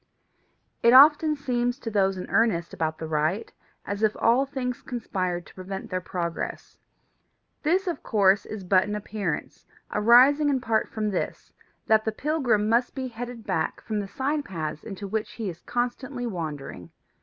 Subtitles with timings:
[0.81, 3.53] It often seems to those in earnest about the right
[3.85, 6.79] as if all things conspired to prevent their progress.
[7.61, 11.53] This of course is but an appearance, arising in part from this,
[11.85, 15.61] that the pilgrim must be headed back from the side paths into which he is
[15.61, 16.89] constantly wandering.